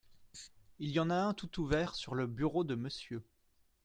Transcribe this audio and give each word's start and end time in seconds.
Il 0.79 0.89
y 0.89 0.99
en 0.99 1.11
a 1.11 1.15
un 1.15 1.35
tout 1.35 1.59
ouvert 1.61 1.93
sur 1.93 2.15
le 2.15 2.25
bureau 2.25 2.63
de 2.63 2.73
Monsieur. 2.73 3.21